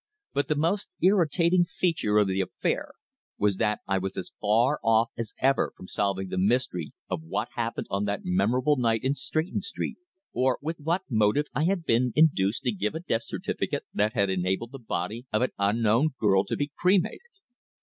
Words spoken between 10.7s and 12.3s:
what motive I had been